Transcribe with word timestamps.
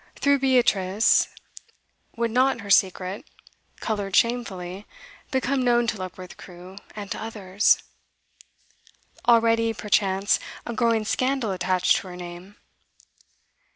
Through 0.15 0.39
Beatrice, 0.39 1.27
would 2.17 2.31
not 2.31 2.61
her 2.61 2.71
secret, 2.71 3.23
coloured 3.81 4.15
shamefully, 4.15 4.87
become 5.29 5.61
known 5.63 5.85
to 5.85 5.97
Luckworth 5.97 6.37
Crewe, 6.37 6.77
and 6.95 7.11
to 7.11 7.21
others? 7.21 7.77
Already, 9.27 9.73
perchance, 9.75 10.39
a 10.65 10.73
growing 10.73 11.05
scandal 11.05 11.51
attached 11.51 11.97
to 11.97 12.07
her 12.07 12.15
name. 12.15 12.55